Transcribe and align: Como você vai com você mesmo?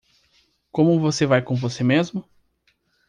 Como 0.71 0.99
você 0.99 1.27
vai 1.27 1.43
com 1.43 1.53
você 1.53 1.83
mesmo? 1.83 2.27